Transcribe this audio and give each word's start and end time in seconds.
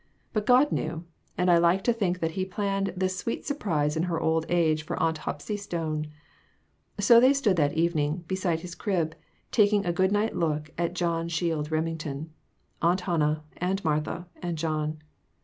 But 0.33 0.47
God 0.47 0.71
knew; 0.71 1.05
and 1.37 1.51
I 1.51 1.59
like 1.59 1.83
to 1.83 1.93
think 1.93 2.21
that 2.21 2.31
he 2.31 2.43
planned 2.43 2.91
this 2.97 3.19
sweet 3.19 3.45
surprise 3.45 3.95
in 3.95 4.01
her 4.09 4.19
old 4.19 4.47
age 4.49 4.81
for 4.83 4.99
Aunt 4.99 5.19
Hepsy 5.19 5.57
Stone. 5.57 6.07
So 6.99 7.19
they 7.19 7.33
stood 7.33 7.55
that 7.57 7.73
evening, 7.73 8.23
beside 8.27 8.61
his 8.61 8.73
crib, 8.73 9.13
tak 9.51 9.71
ing 9.71 9.85
a 9.85 9.93
good 9.93 10.11
night 10.11 10.35
look 10.35 10.71
at 10.75 10.95
John 10.95 11.27
Shield 11.27 11.69
Remington 11.71 12.31
Aunt 12.81 13.01
Hannah, 13.01 13.43
and 13.57 13.85
Martha 13.85 14.25
and 14.41 14.57
John. 14.57 15.03